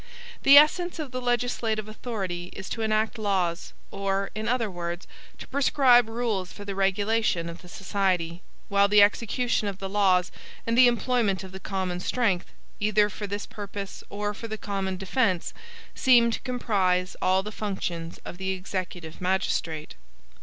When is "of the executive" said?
18.25-19.21